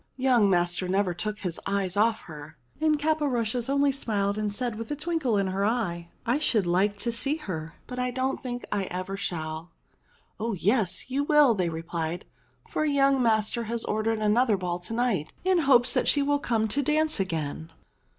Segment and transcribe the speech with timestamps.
[0.17, 4.89] Young master never took his eyes off her." And Caporushes only smiled and said with
[4.89, 8.65] a twinkle in her eye, "I should like to see her, but I don't think
[8.71, 9.73] I ever shall."
[10.39, 12.23] CAPORUSHES 303 "Oh yes, you will,'* they repHed,
[12.67, 16.81] "for young master has ordered another ball to night in hopes she will come to
[16.81, 17.71] dance again."